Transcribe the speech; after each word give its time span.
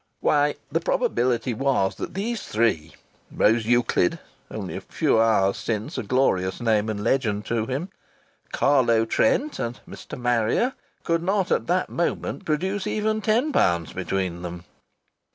Why, 0.19 0.55
the 0.71 0.79
probability 0.79 1.53
was 1.53 1.93
that 1.97 2.15
these 2.15 2.41
three 2.41 2.93
Rose 3.31 3.67
Euclid 3.67 4.17
(only 4.49 4.75
a 4.75 4.81
few 4.81 5.21
hours 5.21 5.57
since 5.57 5.95
a 5.95 6.01
glorious 6.01 6.59
name 6.59 6.89
and 6.89 7.03
legend 7.03 7.45
to 7.45 7.67
him), 7.67 7.89
Carlo 8.51 9.05
Trent, 9.05 9.59
and 9.59 9.79
Mr. 9.87 10.19
Marrier 10.19 10.73
could 11.03 11.21
not 11.21 11.51
at 11.51 11.67
that 11.67 11.89
moment 11.91 12.45
produce 12.45 12.87
even 12.87 13.21
ten 13.21 13.51
pounds 13.51 13.93
between 13.93 14.41
them!... 14.41 14.63